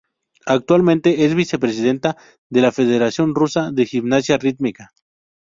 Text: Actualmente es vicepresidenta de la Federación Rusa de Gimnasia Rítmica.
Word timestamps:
Actualmente 0.47 1.25
es 1.25 1.35
vicepresidenta 1.35 2.17
de 2.49 2.61
la 2.61 2.71
Federación 2.71 3.35
Rusa 3.35 3.69
de 3.71 3.85
Gimnasia 3.85 4.39
Rítmica. 4.39 4.89